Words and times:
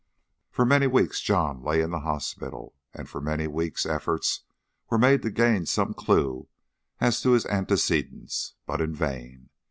For 0.49 0.65
many 0.65 0.87
weeks 0.87 1.21
John 1.21 1.61
lay 1.61 1.79
in 1.79 1.91
the 1.91 1.99
hospital, 1.99 2.73
and 2.91 3.07
for 3.07 3.21
many 3.21 3.45
weeks 3.45 3.85
efforts 3.85 4.45
were 4.89 4.97
made 4.97 5.21
to 5.21 5.29
gain 5.29 5.67
some 5.67 5.93
clue 5.93 6.47
as 6.99 7.21
to 7.21 7.33
his 7.33 7.45
antecedents, 7.45 8.55
but 8.65 8.81
in 8.81 8.95
vain. 8.95 9.49